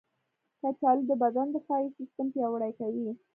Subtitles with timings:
[0.61, 3.07] کچالو د بدن دفاعي سیستم پیاوړی کوي.